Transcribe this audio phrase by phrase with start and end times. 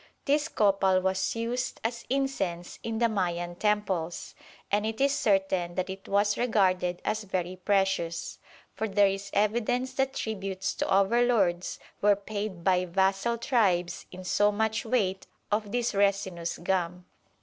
[0.25, 4.33] This copal was used as incense in the Mayan temples,
[4.71, 8.39] and it is certain that it was regarded as very precious,
[8.73, 14.51] for there is evidence that tributes to overlords were paid by vassal tribes in so
[14.51, 17.05] much weight of this resinous gum.